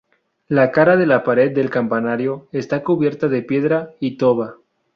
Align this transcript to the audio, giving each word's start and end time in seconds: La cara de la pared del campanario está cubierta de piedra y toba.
La 0.59 0.63
cara 0.77 0.95
de 1.01 1.05
la 1.09 1.19
pared 1.27 1.53
del 1.53 1.69
campanario 1.69 2.47
está 2.51 2.81
cubierta 2.83 3.27
de 3.27 3.43
piedra 3.43 3.91
y 3.99 4.17
toba. 4.17 4.55